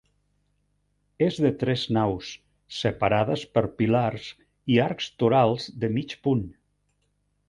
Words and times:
És 1.25 1.35
de 1.45 1.49
tres 1.63 1.83
naus, 1.97 2.31
separades 2.77 3.43
per 3.57 3.63
pilars 3.81 4.31
i 4.77 4.79
arcs 4.87 5.11
torals 5.25 5.69
de 5.85 5.91
mig 5.99 6.17
punt. 6.29 6.43